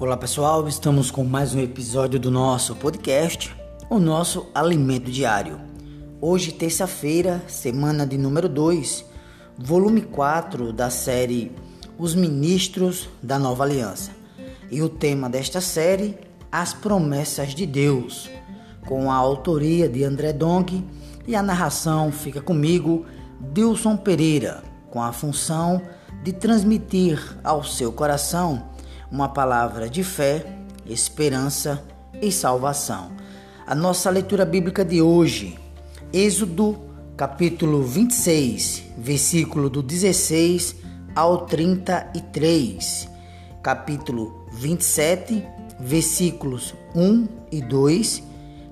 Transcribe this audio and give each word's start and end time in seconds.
Olá 0.00 0.16
pessoal, 0.16 0.66
estamos 0.66 1.10
com 1.10 1.24
mais 1.24 1.54
um 1.54 1.60
episódio 1.60 2.18
do 2.18 2.30
nosso 2.30 2.74
podcast, 2.74 3.54
o 3.90 3.98
nosso 3.98 4.46
alimento 4.54 5.10
diário. 5.10 5.60
Hoje, 6.22 6.52
terça-feira, 6.52 7.42
semana 7.46 8.06
de 8.06 8.16
número 8.16 8.48
2, 8.48 9.04
volume 9.58 10.00
4 10.00 10.72
da 10.72 10.88
série 10.88 11.52
Os 11.98 12.14
Ministros 12.14 13.10
da 13.22 13.38
Nova 13.38 13.64
Aliança. 13.64 14.10
E 14.70 14.80
o 14.80 14.88
tema 14.88 15.28
desta 15.28 15.60
série, 15.60 16.16
As 16.50 16.72
Promessas 16.72 17.54
de 17.54 17.66
Deus, 17.66 18.30
com 18.86 19.12
a 19.12 19.16
autoria 19.16 19.86
de 19.86 20.02
André 20.02 20.32
Dong 20.32 20.82
e 21.26 21.36
a 21.36 21.42
narração 21.42 22.10
fica 22.10 22.40
comigo, 22.40 23.04
Dilson 23.52 23.98
Pereira, 23.98 24.62
com 24.90 25.02
a 25.02 25.12
função 25.12 25.82
de 26.24 26.32
transmitir 26.32 27.36
ao 27.44 27.62
seu 27.62 27.92
coração 27.92 28.69
uma 29.10 29.28
palavra 29.28 29.88
de 29.88 30.04
fé, 30.04 30.46
esperança 30.86 31.82
e 32.20 32.30
salvação. 32.30 33.10
A 33.66 33.74
nossa 33.74 34.08
leitura 34.10 34.44
bíblica 34.44 34.84
de 34.84 35.02
hoje, 35.02 35.58
Êxodo, 36.12 36.78
capítulo 37.16 37.82
26, 37.82 38.84
versículo 38.96 39.68
do 39.68 39.82
16 39.82 40.76
ao 41.14 41.46
33, 41.46 43.08
capítulo 43.62 44.46
27, 44.52 45.44
versículos 45.78 46.74
1 46.94 47.28
e 47.52 47.60
2, 47.60 48.22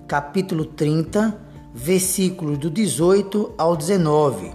capítulo 0.06 0.64
30, 0.64 1.38
versículos 1.74 2.58
do 2.58 2.70
18 2.70 3.54
ao 3.58 3.76
19, 3.76 4.52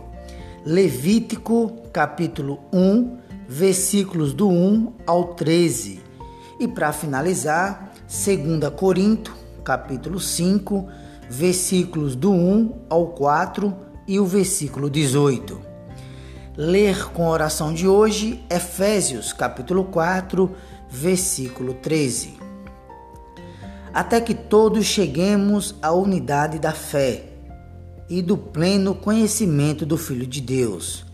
Levítico, 0.66 1.84
capítulo 1.92 2.60
1, 2.72 3.18
versículos 3.54 4.34
do 4.34 4.50
1 4.50 4.94
ao 5.06 5.36
13. 5.36 6.02
E 6.60 6.68
para 6.68 6.92
finalizar, 6.92 7.94
2 8.08 8.74
Corinto, 8.76 9.32
capítulo 9.64 10.20
5, 10.20 10.88
versículos 11.30 12.16
do 12.16 12.32
1 12.32 12.86
ao 12.90 13.10
4 13.10 13.72
e 14.08 14.20
o 14.20 14.26
versículo 14.26 14.90
18. 14.90 15.62
Ler 16.58 17.12
com 17.12 17.28
a 17.28 17.30
oração 17.30 17.72
de 17.72 17.88
hoje, 17.88 18.44
Efésios, 18.50 19.32
capítulo 19.32 19.84
4, 19.84 20.50
versículo 20.90 21.76
13. 21.76 22.34
Até 23.94 24.20
que 24.20 24.34
todos 24.34 24.84
cheguemos 24.84 25.76
à 25.80 25.92
unidade 25.92 26.58
da 26.58 26.72
fé 26.72 27.26
e 28.10 28.20
do 28.20 28.36
pleno 28.36 28.96
conhecimento 28.96 29.86
do 29.86 29.96
Filho 29.96 30.26
de 30.26 30.42
Deus 30.42 31.13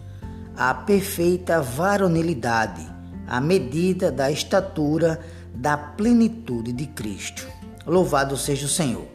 a 0.60 0.74
perfeita 0.74 1.62
varonilidade, 1.62 2.86
à 3.26 3.40
medida 3.40 4.12
da 4.12 4.30
estatura 4.30 5.18
da 5.56 5.78
plenitude 5.78 6.74
de 6.74 6.86
Cristo. 6.86 7.48
Louvado 7.88 8.36
seja 8.36 8.66
o 8.66 8.70
Senhor. 8.70 9.08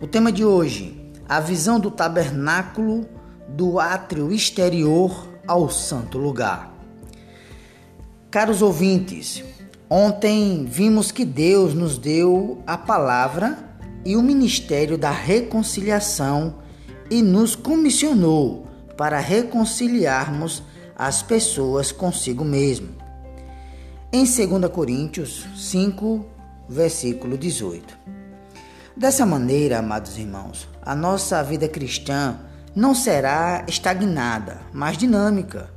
O 0.00 0.06
tema 0.06 0.30
de 0.30 0.44
hoje, 0.44 1.12
a 1.28 1.40
visão 1.40 1.80
do 1.80 1.90
tabernáculo 1.90 3.08
do 3.48 3.80
átrio 3.80 4.30
exterior 4.30 5.28
ao 5.48 5.68
santo 5.68 6.16
lugar. 6.16 6.72
Caros 8.30 8.62
ouvintes, 8.62 9.42
ontem 9.90 10.64
vimos 10.64 11.10
que 11.10 11.24
Deus 11.24 11.74
nos 11.74 11.98
deu 11.98 12.62
a 12.64 12.78
palavra 12.78 13.58
e 14.04 14.14
o 14.14 14.22
ministério 14.22 14.96
da 14.96 15.10
reconciliação 15.10 16.58
e 17.10 17.20
nos 17.20 17.56
comissionou 17.56 18.68
para 18.96 19.18
reconciliarmos 19.18 20.62
as 20.96 21.22
pessoas 21.22 21.92
consigo 21.92 22.44
mesmo. 22.44 22.90
Em 24.12 24.24
2 24.24 24.70
Coríntios 24.72 25.46
5, 25.56 26.24
versículo 26.68 27.36
18. 27.36 27.98
Dessa 28.96 29.26
maneira, 29.26 29.78
amados 29.78 30.16
irmãos, 30.16 30.68
a 30.80 30.94
nossa 30.94 31.42
vida 31.42 31.68
cristã 31.68 32.38
não 32.76 32.94
será 32.94 33.64
estagnada, 33.66 34.60
mas 34.72 34.96
dinâmica. 34.96 35.68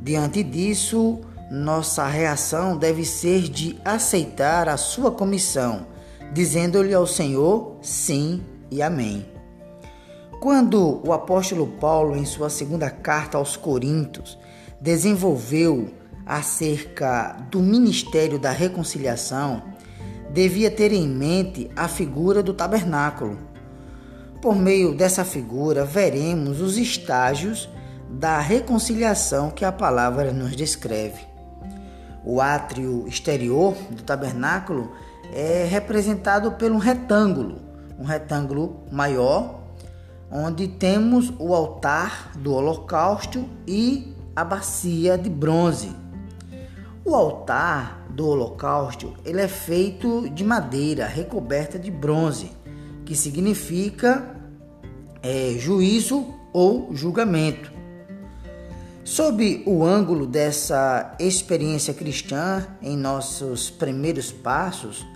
Diante 0.00 0.42
disso, 0.42 1.20
nossa 1.50 2.06
reação 2.06 2.76
deve 2.76 3.04
ser 3.04 3.42
de 3.42 3.78
aceitar 3.84 4.68
a 4.68 4.76
sua 4.76 5.10
comissão, 5.10 5.86
dizendo-lhe 6.32 6.94
ao 6.94 7.06
Senhor 7.06 7.76
sim 7.82 8.42
e 8.70 8.80
amém. 8.80 9.26
Quando 10.40 11.00
o 11.06 11.12
apóstolo 11.12 11.66
Paulo, 11.66 12.16
em 12.16 12.24
sua 12.24 12.50
segunda 12.50 12.90
carta 12.90 13.38
aos 13.38 13.56
Coríntios, 13.56 14.38
desenvolveu 14.80 15.94
acerca 16.26 17.36
do 17.50 17.60
ministério 17.60 18.38
da 18.38 18.50
reconciliação, 18.50 19.62
devia 20.32 20.70
ter 20.70 20.92
em 20.92 21.08
mente 21.08 21.70
a 21.76 21.86
figura 21.86 22.42
do 22.42 22.52
tabernáculo. 22.52 23.38
Por 24.42 24.56
meio 24.56 24.94
dessa 24.94 25.24
figura, 25.24 25.84
veremos 25.84 26.60
os 26.60 26.76
estágios 26.76 27.68
da 28.10 28.38
reconciliação 28.40 29.50
que 29.50 29.64
a 29.64 29.72
palavra 29.72 30.32
nos 30.32 30.54
descreve. 30.54 31.20
O 32.24 32.40
átrio 32.40 33.06
exterior 33.06 33.74
do 33.90 34.02
tabernáculo 34.02 34.92
é 35.32 35.64
representado 35.64 36.54
um 36.72 36.78
retângulo, 36.78 37.60
um 37.98 38.04
retângulo 38.04 38.82
maior, 38.90 39.60
onde 40.30 40.66
temos 40.66 41.32
o 41.38 41.54
altar 41.54 42.32
do 42.36 42.52
holocausto 42.52 43.48
e 43.66 44.15
a 44.36 44.44
bacia 44.44 45.16
de 45.16 45.30
bronze. 45.30 45.88
O 47.02 47.14
altar 47.14 48.06
do 48.10 48.28
holocausto 48.28 49.14
ele 49.24 49.40
é 49.40 49.48
feito 49.48 50.28
de 50.28 50.44
madeira 50.44 51.06
recoberta 51.06 51.78
de 51.78 51.90
bronze, 51.90 52.52
que 53.06 53.16
significa 53.16 54.36
é, 55.22 55.54
juízo 55.58 56.34
ou 56.52 56.94
julgamento. 56.94 57.72
Sob 59.02 59.62
o 59.66 59.84
ângulo 59.84 60.26
dessa 60.26 61.14
experiência 61.18 61.94
cristã, 61.94 62.66
em 62.82 62.96
nossos 62.96 63.70
primeiros 63.70 64.32
passos, 64.32 65.06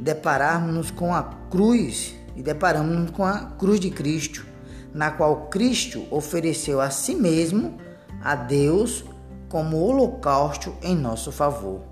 depararmos-nos 0.00 0.90
com 0.90 1.14
a 1.14 1.22
cruz 1.50 2.14
e 2.34 2.42
deparamos-nos 2.42 3.10
com 3.10 3.24
a 3.24 3.38
cruz 3.58 3.78
de 3.78 3.90
Cristo, 3.90 4.44
na 4.92 5.10
qual 5.10 5.48
Cristo 5.48 6.04
ofereceu 6.10 6.80
a 6.80 6.88
si 6.90 7.14
mesmo 7.14 7.83
a 8.24 8.34
Deus 8.34 9.04
como 9.50 9.76
holocausto 9.76 10.72
em 10.82 10.96
nosso 10.96 11.30
favor. 11.30 11.82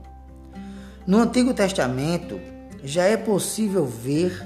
No 1.07 1.19
Antigo 1.19 1.53
Testamento 1.53 2.41
já 2.83 3.05
é 3.05 3.17
possível 3.17 3.85
ver 3.85 4.45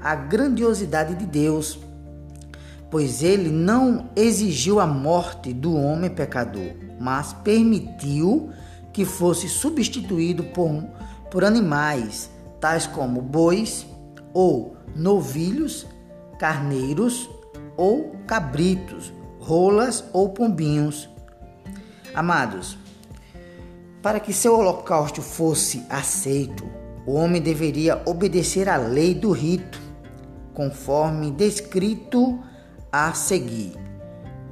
a 0.00 0.14
grandiosidade 0.14 1.14
de 1.14 1.24
Deus, 1.24 1.78
pois 2.90 3.22
ele 3.22 3.48
não 3.48 4.10
exigiu 4.14 4.78
a 4.78 4.86
morte 4.86 5.54
do 5.54 5.74
homem 5.74 6.10
pecador, 6.10 6.72
mas 7.00 7.32
permitiu 7.32 8.50
que 8.92 9.04
fosse 9.06 9.48
substituído 9.48 10.44
por, 10.44 10.84
por 11.30 11.44
animais 11.44 12.30
tais 12.60 12.86
como 12.86 13.22
bois 13.22 13.86
ou 14.34 14.76
novilhos, 14.94 15.86
carneiros 16.38 17.28
ou 17.76 18.14
cabritos, 18.26 19.12
rolas 19.40 20.04
ou 20.12 20.28
pombinhos 20.28 21.11
Amados, 22.14 22.78
para 24.02 24.20
que 24.20 24.32
seu 24.32 24.58
holocausto 24.58 25.22
fosse 25.22 25.86
aceito, 25.88 26.68
o 27.06 27.14
homem 27.14 27.40
deveria 27.40 28.02
obedecer 28.04 28.68
à 28.68 28.76
lei 28.76 29.14
do 29.14 29.30
rito, 29.32 29.80
conforme 30.52 31.30
descrito 31.30 32.38
a 32.90 33.12
seguir. 33.14 33.72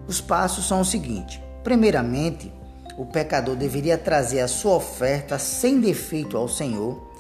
Os 0.09 0.21
passos 0.21 0.67
são 0.67 0.81
os 0.81 0.91
seguintes: 0.91 1.41
primeiramente, 1.63 2.53
o 2.97 3.05
pecador 3.05 3.57
deveria 3.57 3.99
trazer 3.99 4.41
a 4.41 4.49
sua 4.49 4.77
oferta 4.77 5.39
sem 5.39 5.81
defeito 5.81 6.37
ao 6.37 6.49
Senhor, 6.49 7.11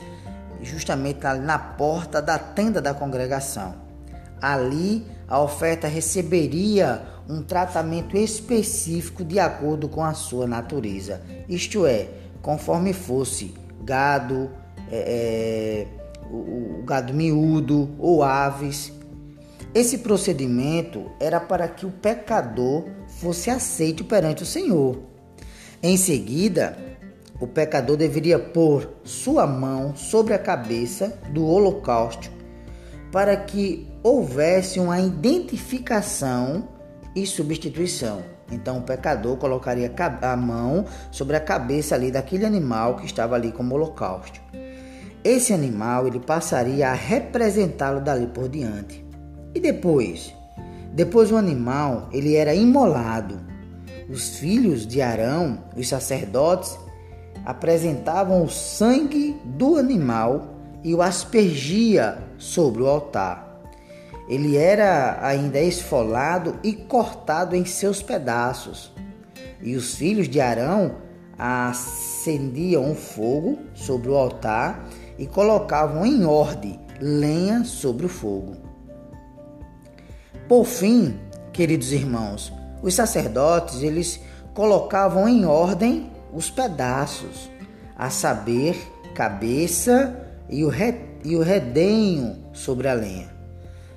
justamente 0.62 1.20
na 1.42 1.58
porta 1.58 2.20
da 2.22 2.38
tenda 2.38 2.81
da 2.81 2.94
congregação. 2.94 3.75
Ali, 4.40 5.06
a 5.30 5.40
oferta 5.40 5.86
receberia 5.86 7.02
um 7.28 7.40
tratamento 7.40 8.16
específico 8.16 9.24
de 9.24 9.38
acordo 9.38 9.88
com 9.88 10.02
a 10.02 10.12
sua 10.12 10.44
natureza, 10.44 11.22
isto 11.48 11.86
é, 11.86 12.08
conforme 12.42 12.92
fosse 12.92 13.54
gado, 13.84 14.50
é, 14.90 15.86
é, 15.86 16.26
o, 16.28 16.80
o 16.80 16.82
gado 16.84 17.14
miúdo 17.14 17.90
ou 17.96 18.24
aves. 18.24 18.92
Esse 19.72 19.98
procedimento 19.98 21.08
era 21.20 21.38
para 21.38 21.68
que 21.68 21.86
o 21.86 21.90
pecador 21.90 22.86
fosse 23.20 23.50
aceito 23.50 24.04
perante 24.04 24.42
o 24.42 24.46
Senhor. 24.46 24.98
Em 25.80 25.96
seguida, 25.96 26.76
o 27.40 27.46
pecador 27.46 27.96
deveria 27.96 28.38
pôr 28.38 28.96
sua 29.04 29.46
mão 29.46 29.94
sobre 29.94 30.34
a 30.34 30.38
cabeça 30.38 31.20
do 31.32 31.46
holocausto 31.46 32.39
para 33.12 33.36
que 33.36 33.88
houvesse 34.02 34.78
uma 34.78 35.00
identificação 35.00 36.68
e 37.14 37.26
substituição. 37.26 38.22
Então 38.50 38.78
o 38.78 38.82
pecador 38.82 39.36
colocaria 39.36 39.92
a 40.22 40.36
mão 40.36 40.84
sobre 41.10 41.36
a 41.36 41.40
cabeça 41.40 41.94
ali 41.94 42.10
daquele 42.10 42.44
animal 42.44 42.96
que 42.96 43.06
estava 43.06 43.34
ali 43.34 43.52
como 43.52 43.74
holocausto. 43.74 44.40
esse 45.22 45.52
animal 45.52 46.06
ele 46.06 46.18
passaria 46.18 46.88
a 46.88 46.94
representá-lo 46.94 48.00
dali 48.00 48.26
por 48.26 48.48
diante. 48.48 49.04
E 49.54 49.60
depois? 49.60 50.34
Depois 50.92 51.30
o 51.30 51.36
animal 51.36 52.08
ele 52.12 52.34
era 52.36 52.54
imolado. 52.54 53.38
Os 54.08 54.38
filhos 54.38 54.86
de 54.86 55.02
Arão, 55.02 55.62
os 55.76 55.88
sacerdotes, 55.88 56.76
apresentavam 57.44 58.42
o 58.42 58.48
sangue 58.48 59.36
do 59.44 59.76
animal 59.76 60.59
e 60.82 60.94
o 60.94 61.02
aspergia 61.02 62.18
sobre 62.38 62.82
o 62.82 62.86
altar. 62.86 63.60
Ele 64.28 64.56
era 64.56 65.18
ainda 65.26 65.58
esfolado 65.60 66.58
e 66.62 66.72
cortado 66.72 67.56
em 67.56 67.64
seus 67.64 68.00
pedaços. 68.00 68.92
E 69.60 69.74
os 69.74 69.96
filhos 69.96 70.28
de 70.28 70.40
Arão 70.40 70.96
acendiam 71.36 72.84
um 72.84 72.94
fogo 72.94 73.58
sobre 73.74 74.08
o 74.08 74.16
altar 74.16 74.88
e 75.18 75.26
colocavam 75.26 76.06
em 76.06 76.24
ordem 76.24 76.78
lenha 77.00 77.64
sobre 77.64 78.06
o 78.06 78.08
fogo. 78.08 78.56
Por 80.48 80.64
fim, 80.64 81.18
queridos 81.52 81.92
irmãos, 81.92 82.52
os 82.82 82.94
sacerdotes 82.94 83.82
eles 83.82 84.20
colocavam 84.54 85.28
em 85.28 85.44
ordem 85.44 86.10
os 86.32 86.50
pedaços, 86.50 87.50
a 87.96 88.10
saber, 88.10 88.76
cabeça 89.14 90.29
e 90.50 90.64
o, 90.64 90.69
re, 90.69 90.94
e 91.25 91.37
o 91.37 91.43
redenho 91.43 92.37
sobre 92.52 92.88
a 92.88 92.93
lenha. 92.93 93.31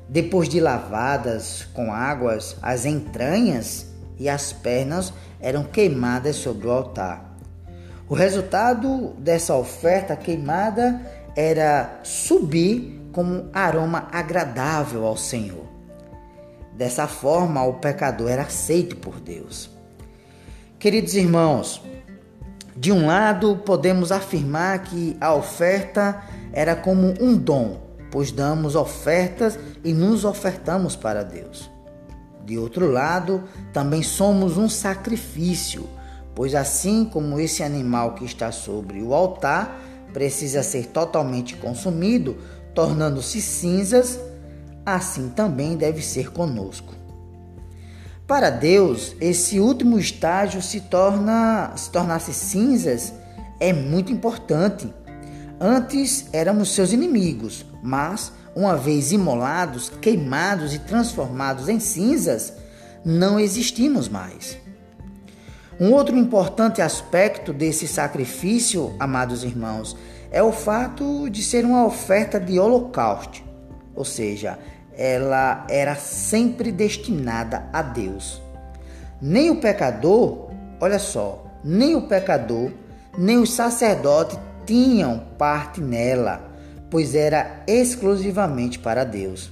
Depois 0.08 0.48
de 0.48 0.60
lavadas 0.60 1.68
com 1.74 1.92
águas, 1.92 2.56
as 2.62 2.86
entranhas 2.86 3.88
e 4.20 4.30
as 4.30 4.54
pernas 4.54 5.12
eram 5.40 5.64
queimadas 5.64 6.36
sobre 6.36 6.68
o 6.68 6.72
altar. 6.72 7.36
O 8.08 8.14
resultado 8.14 9.14
dessa 9.18 9.56
oferta 9.56 10.16
queimada 10.16 11.02
era 11.36 12.00
subir 12.04 13.10
como 13.12 13.50
aroma 13.54 14.08
agradável 14.12 15.06
ao 15.06 15.18
Senhor. 15.18 15.66
Dessa 16.76 17.08
forma, 17.08 17.64
o 17.64 17.76
pecador 17.76 18.30
era 18.30 18.44
aceito 18.44 18.98
por 18.98 19.20
Deus. 19.20 19.70
Queridos 20.80 21.16
irmãos, 21.16 21.82
de 22.76 22.92
um 22.92 23.06
lado, 23.08 23.58
podemos 23.58 24.12
afirmar 24.12 24.84
que 24.84 25.16
a 25.22 25.34
oferta 25.34 26.24
era 26.52 26.76
como 26.76 27.14
um 27.22 27.36
dom, 27.36 27.82
pois 28.12 28.32
damos 28.32 28.76
ofertas 28.76 29.58
e 29.84 29.94
nos 29.94 30.26
ofertamos 30.26 30.96
para 30.96 31.24
Deus. 31.24 31.70
De 32.46 32.58
outro 32.58 32.92
lado, 32.92 33.44
também 33.72 34.04
somos 34.04 34.58
um 34.58 34.68
sacrifício 34.68 35.88
pois 36.36 36.56
assim 36.56 37.06
como 37.06 37.40
esse 37.40 37.64
animal 37.64 38.16
que 38.16 38.26
está 38.26 38.52
sobre 38.52 39.02
o 39.02 39.14
altar 39.14 39.80
precisa 40.12 40.62
ser 40.62 40.88
totalmente 40.88 41.56
consumido, 41.56 42.38
tornando-se 42.74 43.42
cinzas, 43.42 44.20
assim 44.86 45.30
também 45.30 45.76
deve 45.76 46.02
ser 46.02 46.32
conosco. 46.32 46.94
Para 48.28 48.50
Deus, 48.50 49.16
esse 49.20 49.60
último 49.60 50.00
estágio 50.00 50.62
se 50.62 50.80
torna 50.80 51.74
se 51.76 51.90
tornar-se 51.92 52.34
cinzas 52.34 53.14
é 53.60 53.74
muito 53.74 54.14
importante. 54.14 54.94
Antes 55.60 56.28
éramos 56.32 56.74
seus 56.74 56.94
inimigos, 56.94 57.66
mas 57.82 58.32
uma 58.56 58.78
vez 58.78 59.12
imolados, 59.12 59.90
queimados 59.90 60.74
e 60.74 60.80
transformados 60.80 61.68
em 61.68 61.80
cinzas, 61.80 62.54
não 63.04 63.38
existimos 63.38 64.08
mais. 64.08 64.58
Um 65.80 65.92
outro 65.92 66.16
importante 66.16 66.82
aspecto 66.82 67.52
desse 67.52 67.88
sacrifício, 67.88 68.96
amados 69.00 69.44
irmãos, 69.44 69.98
é 70.32 70.42
o 70.42 70.54
fato 70.54 71.30
de 71.30 71.44
ser 71.44 71.66
uma 71.66 71.86
oferta 71.86 72.40
de 72.40 72.58
holocausto, 72.58 73.44
ou 73.94 74.06
seja, 74.06 74.58
ela 74.98 75.66
era 75.70 75.96
sempre 75.96 76.72
destinada 76.72 77.68
a 77.72 77.82
Deus. 77.82 78.42
Nem 79.22 79.50
o 79.50 79.60
pecador, 79.60 80.52
olha 80.80 81.00
só, 81.00 81.46
nem 81.64 81.96
o 81.96 82.08
pecador, 82.08 82.72
nem 83.18 83.38
os 83.38 83.54
sacerdotes 83.54 84.38
tinham 84.66 85.24
parte 85.38 85.82
nela, 85.82 86.52
pois 86.90 87.16
era 87.16 87.64
exclusivamente 87.68 88.80
para 88.80 89.04
Deus. 89.04 89.52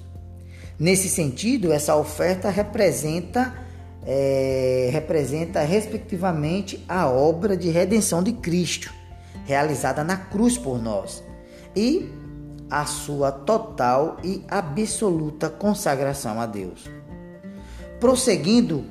Nesse 0.80 1.10
sentido, 1.10 1.72
essa 1.72 1.96
oferta 1.96 2.50
representa 2.50 3.54
é, 4.06 4.90
representa, 4.92 5.62
respectivamente, 5.62 6.84
a 6.88 7.08
obra 7.08 7.56
de 7.56 7.70
redenção 7.70 8.24
de 8.24 8.34
Cristo, 8.34 8.92
realizada 9.46 10.04
na 10.04 10.18
cruz 10.18 10.58
por 10.58 10.82
nós, 10.82 11.24
e 11.76 12.10
a 12.72 12.86
sua 12.86 13.32
total 13.32 14.18
e 14.24 14.44
absoluta 14.50 15.50
consagração 15.50 16.40
a 16.40 16.46
Deus. 16.46 16.86
Prosseguindo 18.00 18.86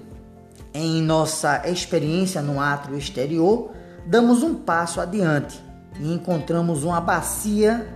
em 0.72 1.02
nossa 1.02 1.68
experiência 1.68 2.42
no 2.42 2.60
átrio 2.60 2.96
exterior, 2.96 3.70
damos 4.06 4.42
um 4.42 4.54
passo 4.54 5.00
adiante 5.00 5.60
e 5.98 6.12
encontramos 6.12 6.84
uma 6.84 7.00
bacia, 7.00 7.88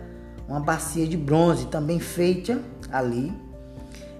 uma 0.48 0.58
bacia 0.58 1.06
de 1.06 1.16
bronze 1.16 1.66
também 1.66 2.00
feita 2.00 2.58
ali 2.90 3.44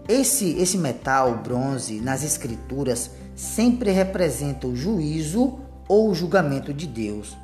esse, 0.09 0.51
esse 0.59 0.77
metal, 0.77 1.41
bronze, 1.43 2.01
nas 2.01 2.23
escrituras, 2.23 3.11
sempre 3.35 3.91
representa 3.91 4.67
o 4.67 4.77
juízo 4.77 5.59
ou 5.89 6.11
o 6.11 6.15
julgamento 6.15 6.75
de 6.75 6.87
Deus. 6.87 7.37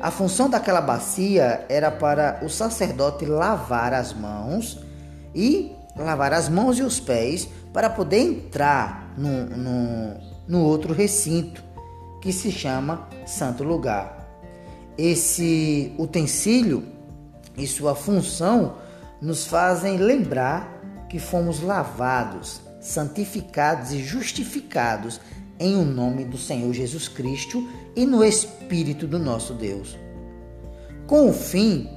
A 0.00 0.10
função 0.10 0.48
daquela 0.48 0.80
bacia 0.80 1.64
era 1.68 1.90
para 1.90 2.40
o 2.42 2.48
sacerdote 2.48 3.24
lavar 3.24 3.92
as 3.92 4.12
mãos 4.12 4.80
e 5.34 5.72
lavar 5.96 6.32
as 6.32 6.48
mãos 6.48 6.78
e 6.78 6.82
os 6.82 6.98
pés 6.98 7.48
para 7.72 7.90
poder 7.90 8.20
entrar 8.20 9.14
no, 9.16 9.44
no, 9.44 10.20
no 10.48 10.60
outro 10.64 10.92
recinto 10.92 11.62
que 12.20 12.32
se 12.32 12.50
chama 12.50 13.08
Santo 13.26 13.64
Lugar. 13.64 14.28
Esse 14.96 15.94
utensílio 15.98 16.84
e 17.56 17.66
sua 17.66 17.94
função 17.94 18.76
nos 19.20 19.46
fazem 19.46 19.96
lembrar 19.96 20.80
que 21.08 21.18
fomos 21.18 21.60
lavados, 21.60 22.60
santificados 22.80 23.92
e 23.92 24.02
justificados 24.02 25.20
em 25.62 25.76
o 25.76 25.84
nome 25.84 26.24
do 26.24 26.36
Senhor 26.36 26.72
Jesus 26.72 27.06
Cristo 27.06 27.68
e 27.94 28.04
no 28.04 28.24
Espírito 28.24 29.06
do 29.06 29.18
nosso 29.18 29.54
Deus. 29.54 29.96
Com 31.06 31.30
o 31.30 31.32
fim 31.32 31.88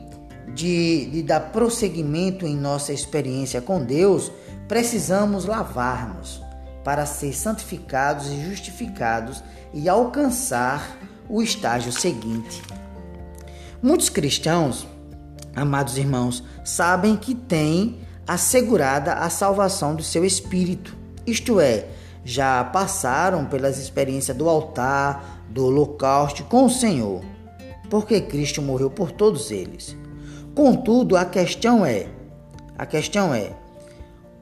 de, 0.54 1.08
de 1.08 1.24
dar 1.24 1.52
prosseguimento 1.52 2.46
em 2.46 2.56
nossa 2.56 2.94
experiência 2.94 3.60
com 3.62 3.84
Deus, 3.84 4.32
precisamos 4.68 5.46
lavar-nos 5.46 6.42
para 6.84 7.08
ser 7.08 7.34
santificados 7.34 8.28
e 8.28 8.46
justificados 8.46 9.44
e 9.74 9.90
alcançar 9.90 10.98
o 11.28 11.42
estágio 11.42 11.92
seguinte. 11.92 12.62
Muitos 13.82 14.10
cristãos, 14.10 14.88
amados 15.56 15.98
irmãos, 15.98 16.44
sabem 16.64 17.18
que 17.18 17.34
têm 17.34 18.00
assegurada 18.28 19.14
a 19.14 19.30
salvação 19.30 19.96
do 19.96 20.04
seu 20.04 20.24
espírito. 20.24 20.96
Isto 21.26 21.60
é, 21.60 21.88
já 22.26 22.64
passaram 22.64 23.46
pelas 23.46 23.78
experiências 23.78 24.36
do 24.36 24.50
altar, 24.50 25.44
do 25.48 25.68
holocausto 25.68 26.44
com 26.44 26.66
o 26.66 26.70
Senhor, 26.70 27.24
porque 27.88 28.20
Cristo 28.20 28.64
morreu 28.64 28.90
por 28.90 29.12
todos 29.12 29.52
eles. 29.52 29.96
Contudo, 30.56 31.16
a 31.16 31.24
questão 31.24 31.86
é, 31.86 32.08
a 32.76 32.86
questão 32.88 33.32
é, 33.32 33.54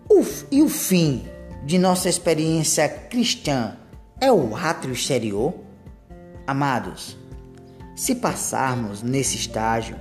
o, 0.10 0.24
e 0.50 0.62
o 0.62 0.70
fim 0.70 1.26
de 1.66 1.78
nossa 1.78 2.08
experiência 2.08 2.88
cristã 2.88 3.76
é 4.22 4.32
o 4.32 4.56
átrio 4.56 4.94
exterior? 4.94 5.54
Amados, 6.48 7.18
se 7.98 8.16
passarmos 8.16 9.04
nesse 9.04 9.36
estágio, 9.36 9.98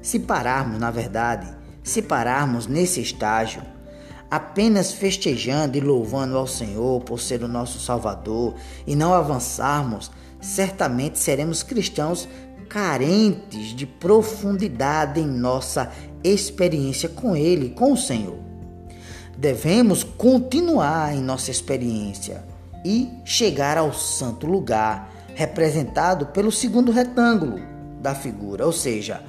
se 0.00 0.20
pararmos, 0.20 0.80
na 0.80 0.90
verdade, 0.90 1.54
se 1.82 2.00
pararmos 2.00 2.66
nesse 2.66 3.00
estágio, 3.00 3.62
apenas 4.30 4.92
festejando 4.92 5.76
e 5.76 5.80
louvando 5.80 6.36
ao 6.36 6.46
Senhor 6.46 7.02
por 7.02 7.20
ser 7.20 7.42
o 7.42 7.48
nosso 7.48 7.78
Salvador 7.78 8.54
e 8.86 8.96
não 8.96 9.14
avançarmos, 9.14 10.10
certamente 10.40 11.18
seremos 11.18 11.62
cristãos 11.62 12.28
carentes 12.68 13.68
de 13.68 13.86
profundidade 13.86 15.20
em 15.20 15.26
nossa 15.26 15.90
experiência 16.22 17.08
com 17.08 17.36
Ele, 17.36 17.70
com 17.70 17.92
o 17.92 17.96
Senhor. 17.96 18.38
Devemos 19.38 20.02
continuar 20.02 21.14
em 21.14 21.20
nossa 21.20 21.50
experiência 21.50 22.44
e 22.84 23.10
chegar 23.24 23.76
ao 23.76 23.92
santo 23.92 24.46
lugar, 24.46 25.10
representado 25.34 26.26
pelo 26.26 26.50
segundo 26.50 26.90
retângulo 26.90 27.60
da 28.00 28.14
figura, 28.14 28.64
ou 28.64 28.72
seja, 28.72 29.22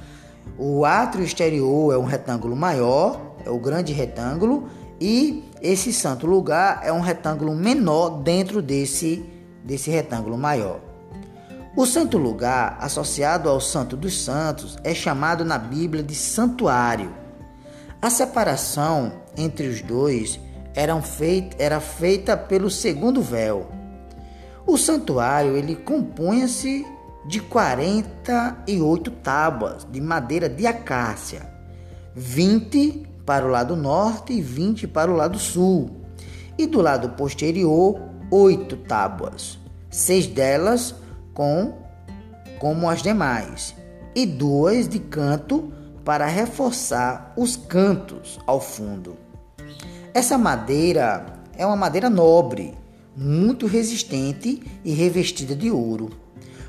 o 0.56 0.84
átrio 0.84 1.24
exterior 1.24 1.92
é 1.92 1.98
um 1.98 2.04
retângulo 2.04 2.56
maior, 2.56 3.36
é 3.44 3.50
o 3.50 3.58
grande 3.58 3.92
retângulo, 3.92 4.68
e 5.00 5.44
esse 5.62 5.92
santo 5.92 6.26
lugar 6.26 6.80
é 6.82 6.92
um 6.92 7.00
retângulo 7.00 7.54
menor 7.54 8.22
dentro 8.22 8.60
desse, 8.60 9.24
desse 9.64 9.90
retângulo 9.90 10.36
maior. 10.36 10.80
O 11.76 11.86
santo 11.86 12.18
lugar, 12.18 12.76
associado 12.80 13.48
ao 13.48 13.60
Santo 13.60 13.96
dos 13.96 14.20
Santos, 14.20 14.76
é 14.82 14.92
chamado 14.92 15.44
na 15.44 15.58
Bíblia 15.58 16.02
de 16.02 16.14
santuário. 16.14 17.14
A 18.02 18.10
separação 18.10 19.12
entre 19.36 19.68
os 19.68 19.80
dois 19.80 20.40
era 20.74 21.80
feita 21.80 22.36
pelo 22.36 22.68
segundo 22.68 23.22
véu. 23.22 23.68
O 24.66 24.76
santuário 24.76 25.56
ele 25.56 25.76
compunha-se 25.76 26.84
de 27.26 27.40
48 27.40 29.10
tábuas 29.10 29.86
de 29.90 30.00
madeira 30.00 30.48
de 30.48 30.66
acácia, 30.66 31.48
20 32.14 33.06
para 33.28 33.44
o 33.44 33.50
lado 33.50 33.76
norte 33.76 34.32
e 34.32 34.40
20 34.40 34.86
para 34.88 35.10
o 35.10 35.14
lado 35.14 35.38
sul, 35.38 35.90
e 36.56 36.66
do 36.66 36.80
lado 36.80 37.10
posterior, 37.10 38.00
oito 38.30 38.74
tábuas, 38.74 39.58
seis 39.90 40.26
delas 40.26 40.94
com 41.34 41.74
como 42.58 42.88
as 42.88 43.02
demais, 43.02 43.74
e 44.14 44.24
duas 44.24 44.88
de 44.88 44.98
canto 44.98 45.70
para 46.06 46.24
reforçar 46.24 47.34
os 47.36 47.54
cantos 47.54 48.40
ao 48.46 48.62
fundo. 48.62 49.18
Essa 50.14 50.38
madeira 50.38 51.26
é 51.54 51.66
uma 51.66 51.76
madeira 51.76 52.08
nobre, 52.08 52.78
muito 53.14 53.66
resistente 53.66 54.62
e 54.82 54.94
revestida 54.94 55.54
de 55.54 55.70
ouro. 55.70 56.08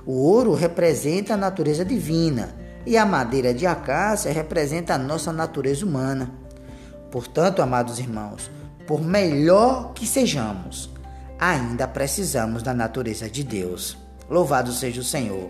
O 0.05 0.11
ouro 0.11 0.53
representa 0.55 1.35
a 1.35 1.37
natureza 1.37 1.85
divina 1.85 2.53
e 2.85 2.97
a 2.97 3.05
madeira 3.05 3.53
de 3.53 3.65
acácia 3.65 4.29
representa 4.33 4.95
a 4.95 4.97
nossa 4.97 5.31
natureza 5.31 5.85
humana. 5.85 6.48
Portanto, 7.11 7.61
amados 7.61 7.99
irmãos, 7.99 8.49
por 8.85 9.01
melhor 9.01 9.93
que 9.93 10.05
sejamos, 10.05 10.89
ainda 11.39 11.87
precisamos 11.87 12.61
da 12.61 12.73
natureza 12.73 13.29
de 13.29 13.43
Deus. 13.43 13.97
Louvado 14.29 14.71
seja 14.71 15.01
o 15.01 15.03
Senhor. 15.03 15.49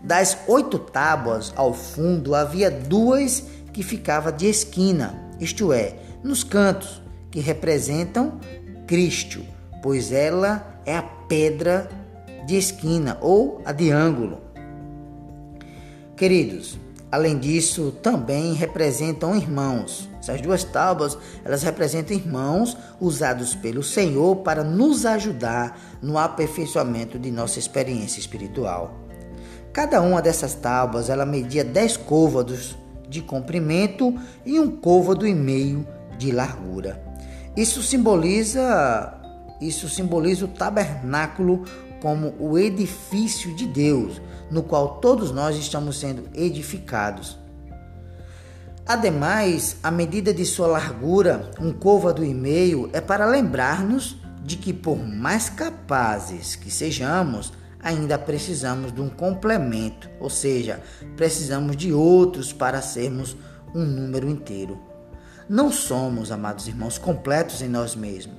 Das 0.00 0.36
oito 0.46 0.78
tábuas 0.78 1.52
ao 1.56 1.72
fundo 1.72 2.34
havia 2.34 2.70
duas 2.70 3.44
que 3.72 3.82
ficavam 3.82 4.32
de 4.32 4.46
esquina, 4.46 5.30
isto 5.40 5.72
é, 5.72 5.96
nos 6.22 6.44
cantos, 6.44 7.00
que 7.30 7.40
representam 7.40 8.38
Cristo, 8.86 9.42
pois 9.82 10.12
ela 10.12 10.80
é 10.84 10.96
a 10.96 11.02
pedra 11.02 11.88
de 12.46 12.56
esquina 12.56 13.16
ou 13.20 13.62
a 13.64 13.72
de 13.72 13.90
ângulo. 13.90 14.40
Queridos, 16.16 16.78
além 17.12 17.38
disso, 17.38 17.92
também 18.02 18.54
representam 18.54 19.36
irmãos. 19.36 20.08
Essas 20.18 20.40
duas 20.40 20.64
tábuas, 20.64 21.18
elas 21.44 21.62
representam 21.62 22.16
irmãos 22.16 22.74
usados 22.98 23.54
pelo 23.54 23.82
Senhor 23.82 24.36
para 24.36 24.64
nos 24.64 25.04
ajudar 25.04 25.78
no 26.00 26.16
aperfeiçoamento 26.16 27.18
de 27.18 27.30
nossa 27.30 27.58
experiência 27.58 28.18
espiritual. 28.18 28.98
Cada 29.74 30.00
uma 30.00 30.22
dessas 30.22 30.54
tábuas, 30.54 31.10
ela 31.10 31.26
media 31.26 31.62
10 31.62 31.98
côvados 31.98 32.76
de 33.08 33.20
comprimento 33.20 34.18
e 34.46 34.58
um 34.58 34.70
côvado 34.70 35.26
e 35.26 35.34
meio 35.34 35.86
de 36.16 36.32
largura. 36.32 37.02
Isso 37.54 37.82
simboliza 37.82 39.18
isso 39.60 39.88
simboliza 39.88 40.44
o 40.44 40.48
tabernáculo 40.48 41.64
como 42.00 42.34
o 42.40 42.58
edifício 42.58 43.54
de 43.54 43.64
Deus, 43.64 44.20
no 44.52 44.62
qual 44.62 45.00
todos 45.00 45.32
nós 45.32 45.56
estamos 45.56 45.98
sendo 45.98 46.28
edificados. 46.34 47.38
Ademais, 48.86 49.76
a 49.82 49.90
medida 49.90 50.34
de 50.34 50.44
sua 50.44 50.66
largura, 50.66 51.50
um 51.58 51.72
côvado 51.72 52.22
e 52.22 52.34
meio, 52.34 52.90
é 52.92 53.00
para 53.00 53.24
lembrar-nos 53.24 54.16
de 54.44 54.56
que, 54.56 54.72
por 54.72 54.98
mais 54.98 55.48
capazes 55.48 56.54
que 56.54 56.70
sejamos, 56.70 57.52
ainda 57.80 58.18
precisamos 58.18 58.92
de 58.92 59.00
um 59.00 59.08
complemento, 59.08 60.10
ou 60.20 60.28
seja, 60.28 60.82
precisamos 61.16 61.74
de 61.74 61.92
outros 61.92 62.52
para 62.52 62.82
sermos 62.82 63.36
um 63.74 63.84
número 63.84 64.28
inteiro. 64.28 64.78
Não 65.48 65.72
somos, 65.72 66.30
amados 66.30 66.68
irmãos, 66.68 66.98
completos 66.98 67.62
em 67.62 67.68
nós 67.68 67.96
mesmos. 67.96 68.36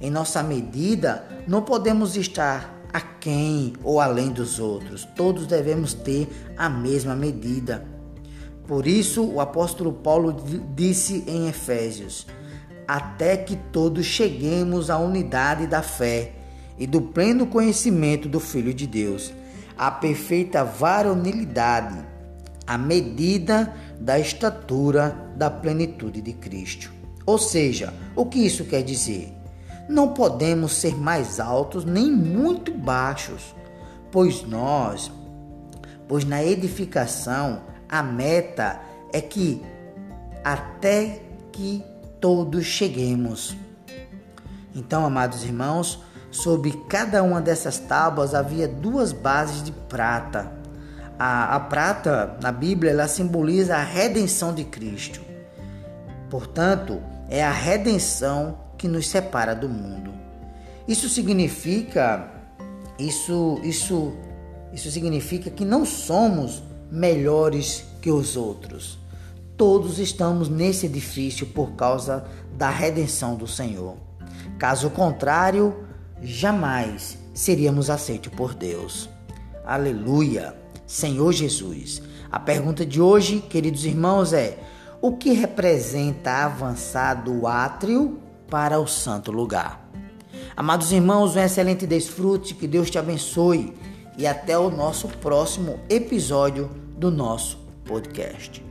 Em 0.00 0.10
nossa 0.10 0.42
medida, 0.42 1.24
não 1.46 1.62
podemos 1.62 2.16
estar 2.16 2.75
aquém 2.92 3.74
ou 3.82 4.00
além 4.00 4.30
dos 4.30 4.58
outros. 4.58 5.04
Todos 5.16 5.46
devemos 5.46 5.94
ter 5.94 6.28
a 6.56 6.68
mesma 6.68 7.14
medida. 7.14 7.86
Por 8.66 8.86
isso, 8.86 9.24
o 9.24 9.40
apóstolo 9.40 9.92
Paulo 9.92 10.36
disse 10.74 11.24
em 11.26 11.48
Efésios: 11.48 12.26
Até 12.86 13.36
que 13.36 13.56
todos 13.56 14.04
cheguemos 14.04 14.90
à 14.90 14.98
unidade 14.98 15.66
da 15.66 15.82
fé 15.82 16.32
e 16.78 16.86
do 16.86 17.00
pleno 17.00 17.46
conhecimento 17.46 18.28
do 18.28 18.40
Filho 18.40 18.74
de 18.74 18.86
Deus, 18.86 19.32
à 19.78 19.90
perfeita 19.90 20.64
varonilidade, 20.64 22.04
à 22.66 22.76
medida 22.76 23.72
da 24.00 24.18
estatura 24.18 25.32
da 25.36 25.48
plenitude 25.48 26.20
de 26.20 26.32
Cristo. 26.32 26.92
Ou 27.24 27.38
seja, 27.38 27.92
o 28.14 28.26
que 28.26 28.38
isso 28.38 28.64
quer 28.64 28.82
dizer? 28.82 29.35
Não 29.88 30.08
podemos 30.08 30.72
ser 30.74 30.96
mais 30.96 31.38
altos 31.38 31.84
nem 31.84 32.10
muito 32.10 32.72
baixos, 32.72 33.54
pois 34.10 34.42
nós, 34.42 35.10
pois 36.08 36.24
na 36.24 36.44
edificação 36.44 37.62
a 37.88 38.02
meta 38.02 38.80
é 39.12 39.20
que 39.20 39.62
até 40.44 41.22
que 41.52 41.84
todos 42.20 42.64
cheguemos. 42.64 43.56
Então, 44.74 45.06
amados 45.06 45.44
irmãos, 45.44 46.02
sobre 46.30 46.72
cada 46.88 47.22
uma 47.22 47.40
dessas 47.40 47.78
tábuas 47.78 48.34
havia 48.34 48.68
duas 48.68 49.12
bases 49.12 49.62
de 49.62 49.72
prata. 49.72 50.52
A, 51.18 51.56
a 51.56 51.60
prata, 51.60 52.36
na 52.42 52.52
Bíblia, 52.52 52.90
ela 52.90 53.08
simboliza 53.08 53.76
a 53.76 53.82
redenção 53.82 54.54
de 54.54 54.64
Cristo. 54.64 55.20
Portanto, 56.28 57.00
é 57.30 57.42
a 57.42 57.50
redenção 57.50 58.58
que 58.76 58.88
nos 58.88 59.08
separa 59.08 59.54
do 59.54 59.68
mundo. 59.68 60.12
Isso 60.86 61.08
significa 61.08 62.32
isso 62.98 63.60
isso 63.62 64.12
isso 64.72 64.90
significa 64.90 65.50
que 65.50 65.64
não 65.64 65.84
somos 65.84 66.62
melhores 66.90 67.84
que 68.00 68.10
os 68.10 68.36
outros. 68.36 68.98
Todos 69.56 69.98
estamos 69.98 70.48
nesse 70.48 70.86
edifício 70.86 71.46
por 71.46 71.72
causa 71.72 72.24
da 72.56 72.68
redenção 72.68 73.36
do 73.36 73.46
Senhor. 73.46 73.96
Caso 74.58 74.90
contrário, 74.90 75.84
jamais 76.22 77.18
seríamos 77.32 77.88
aceitos 77.88 78.32
por 78.32 78.54
Deus. 78.54 79.08
Aleluia! 79.64 80.54
Senhor 80.86 81.32
Jesus. 81.32 82.00
A 82.30 82.38
pergunta 82.38 82.86
de 82.86 83.00
hoje, 83.00 83.40
queridos 83.40 83.84
irmãos, 83.84 84.32
é: 84.32 84.58
o 85.00 85.16
que 85.16 85.32
representa 85.32 86.44
avançar 86.44 87.24
do 87.24 87.46
átrio 87.46 88.20
para 88.48 88.80
o 88.80 88.86
santo 88.86 89.30
lugar. 89.30 89.88
Amados 90.56 90.92
irmãos, 90.92 91.36
um 91.36 91.40
excelente 91.40 91.86
desfrute, 91.86 92.54
que 92.54 92.66
Deus 92.66 92.90
te 92.90 92.98
abençoe 92.98 93.74
e 94.16 94.26
até 94.26 94.58
o 94.58 94.70
nosso 94.70 95.08
próximo 95.08 95.78
episódio 95.88 96.70
do 96.96 97.10
nosso 97.10 97.58
podcast. 97.84 98.65